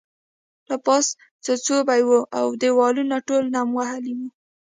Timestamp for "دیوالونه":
2.61-3.15